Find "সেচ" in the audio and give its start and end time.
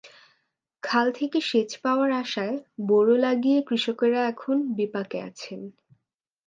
1.41-1.71